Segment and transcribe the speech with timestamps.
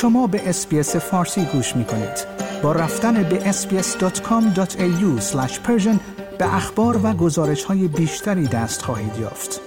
[0.00, 2.26] شما به اس‌بی‌اس فارسی گوش می کنید.
[2.62, 5.22] با رفتن به sbs.com.au
[6.38, 9.60] به اخبار و گزارش های بیشتری دست خواهید یافت.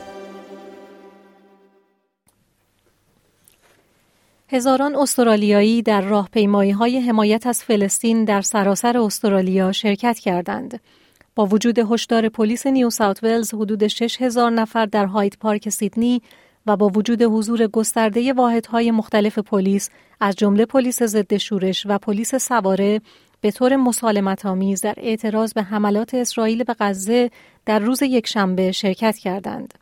[4.49, 10.79] هزاران استرالیایی در راهپیمایی های حمایت از فلسطین در سراسر استرالیا شرکت کردند.
[11.35, 16.21] با وجود هشدار پلیس نیو ساوت ولز حدود 6000 نفر در هاید پارک سیدنی
[16.67, 22.35] و با وجود حضور گسترده واحدهای مختلف پلیس از جمله پلیس ضد شورش و پلیس
[22.35, 23.01] سواره
[23.41, 27.29] به طور مسالمت آمیز در اعتراض به حملات اسرائیل به غزه
[27.65, 29.73] در روز یکشنبه شرکت کردند.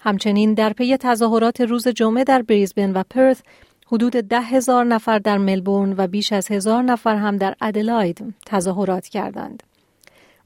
[0.00, 3.40] همچنین در پی تظاهرات روز جمعه در بریزبن و پرث
[3.86, 9.08] حدود ده هزار نفر در ملبورن و بیش از هزار نفر هم در ادلاید تظاهرات
[9.08, 9.62] کردند.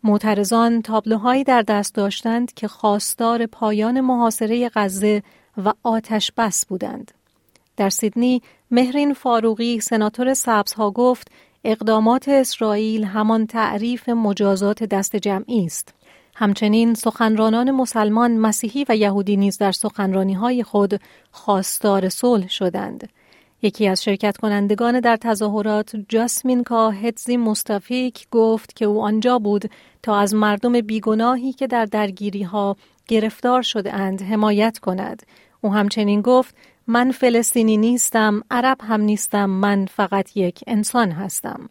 [0.05, 5.23] معترضان تابلوهایی در دست داشتند که خواستار پایان محاصره غزه
[5.57, 7.13] و آتش بس بودند.
[7.77, 11.31] در سیدنی مهرین فاروقی سناتور سبزها گفت
[11.65, 15.95] اقدامات اسرائیل همان تعریف مجازات دست جمعی است.
[16.35, 23.09] همچنین سخنرانان مسلمان، مسیحی و یهودی نیز در سخنرانی های خود خواستار صلح شدند.
[23.63, 29.71] یکی از شرکت کنندگان در تظاهرات جاسمین هدزی مستفیک گفت که او آنجا بود
[30.03, 32.77] تا از مردم بیگناهی که در درگیری ها
[33.09, 35.23] گرفتار شده اند حمایت کند.
[35.61, 36.55] او همچنین گفت
[36.87, 41.69] من فلسطینی نیستم، عرب هم نیستم، من فقط یک انسان هستم.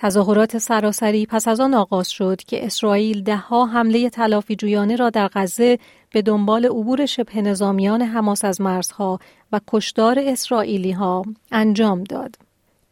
[0.00, 5.28] تظاهرات سراسری پس از آن آغاز شد که اسرائیل دهها حمله تلافی جویانه را در
[5.34, 5.78] غزه
[6.12, 9.18] به دنبال عبور شبه نظامیان حماس از مرزها
[9.52, 12.36] و کشدار اسرائیلی ها انجام داد.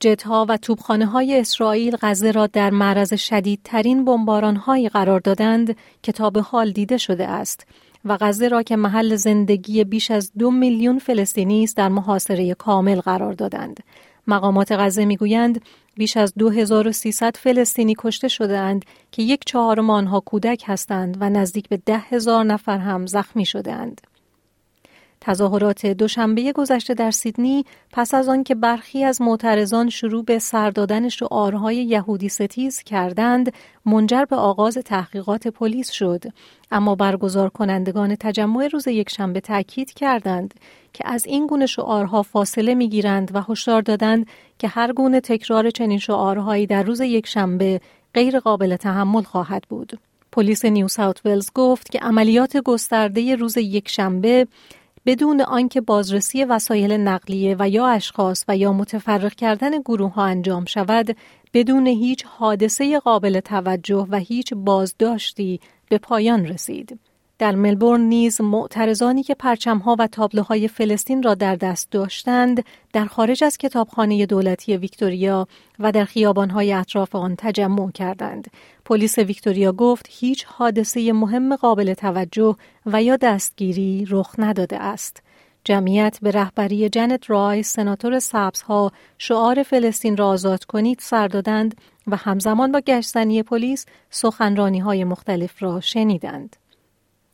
[0.00, 6.12] جتها و توبخانه های اسرائیل غزه را در معرض شدیدترین بمباران هایی قرار دادند که
[6.12, 7.66] تا به حال دیده شده است
[8.06, 13.00] و غزه را که محل زندگی بیش از دو میلیون فلسطینی است در محاصره کامل
[13.00, 13.80] قرار دادند.
[14.26, 15.60] مقامات غزه می‌گویند
[15.96, 21.76] بیش از 2300 فلسطینی کشته شدهاند که یک چهارم آنها کودک هستند و نزدیک به
[21.86, 24.00] ده هزار نفر هم زخمی شدهاند.
[25.26, 30.70] تظاهرات دوشنبه گذشته در سیدنی پس از آن که برخی از معترضان شروع به سر
[30.70, 33.52] دادن شعارهای یهودی ستیز کردند
[33.86, 36.24] منجر به آغاز تحقیقات پلیس شد
[36.70, 40.54] اما برگزار کنندگان تجمع روز یکشنبه تاکید کردند
[40.92, 44.26] که از این گونه شعارها فاصله می‌گیرند و هشدار دادند
[44.58, 47.80] که هر گونه تکرار چنین شعارهایی در روز یکشنبه
[48.14, 49.98] غیر قابل تحمل خواهد بود.
[50.32, 54.46] پلیس نیو ساوت ولز گفت که عملیات گسترده روز یکشنبه
[55.06, 60.64] بدون آنکه بازرسی وسایل نقلیه و یا اشخاص و یا متفرق کردن گروه ها انجام
[60.64, 61.16] شود
[61.54, 66.98] بدون هیچ حادثه قابل توجه و هیچ بازداشتی به پایان رسید.
[67.38, 73.44] در ملبورن نیز معترضانی که پرچمها و تابلوهای فلسطین را در دست داشتند در خارج
[73.44, 75.48] از کتابخانه دولتی ویکتوریا
[75.78, 78.50] و در خیابانهای اطراف آن تجمع کردند.
[78.84, 85.22] پلیس ویکتوریا گفت هیچ حادثه مهم قابل توجه و یا دستگیری رخ نداده است.
[85.64, 91.74] جمعیت به رهبری جنت رای سناتور سبزها شعار فلسطین را آزاد کنید سر دادند
[92.06, 96.56] و همزمان با گشتنی پلیس سخنرانی های مختلف را شنیدند.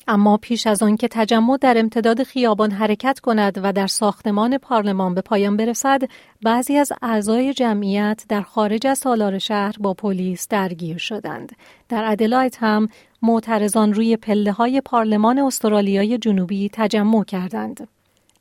[0.08, 5.14] اما پیش از آن که تجمع در امتداد خیابان حرکت کند و در ساختمان پارلمان
[5.14, 6.02] به پایان برسد
[6.42, 11.52] بعضی از اعضای جمعیت در خارج از سالار شهر با پلیس درگیر شدند.
[11.88, 12.88] در ادلایت هم
[13.22, 17.88] معترضان روی پله های پارلمان استرالیای جنوبی تجمع کردند.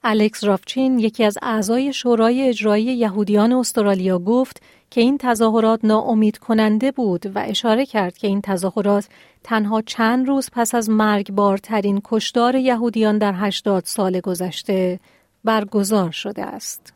[0.03, 6.91] الکس رافچین یکی از اعضای شورای اجرایی یهودیان استرالیا گفت که این تظاهرات ناامید کننده
[6.91, 9.07] بود و اشاره کرد که این تظاهرات
[9.43, 14.99] تنها چند روز پس از مرگبارترین کشدار یهودیان در 80 سال گذشته
[15.43, 16.93] برگزار شده است.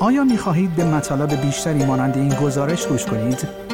[0.00, 3.71] آیا می خواهید به مطالب بیشتری مانند این گزارش گوش کنید؟